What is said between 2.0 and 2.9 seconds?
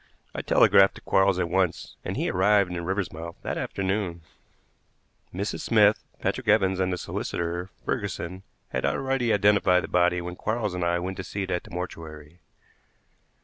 and he arrived in